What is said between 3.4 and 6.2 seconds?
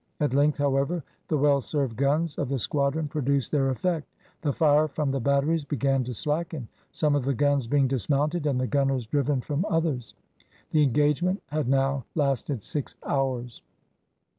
their effect; the fire from the batteries began to